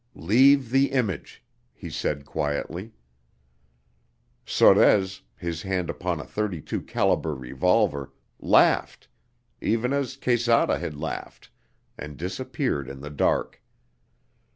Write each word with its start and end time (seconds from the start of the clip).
"Leave 0.15 0.71
the 0.71 0.89
image," 0.89 1.43
he 1.75 1.87
said 1.87 2.25
quietly. 2.25 2.91
Sorez, 4.47 5.21
his 5.37 5.61
hand 5.61 5.91
upon 5.91 6.19
a 6.19 6.23
thirty 6.25 6.59
two 6.59 6.81
caliber 6.81 7.35
revolver, 7.35 8.11
laughed 8.39 9.07
(even 9.61 9.93
as 9.93 10.17
Quesada 10.17 10.79
had 10.79 10.97
laughed) 10.97 11.51
and 11.99 12.17
disappeared 12.17 12.89
in 12.89 13.01
the 13.01 13.11
dark. 13.11 13.61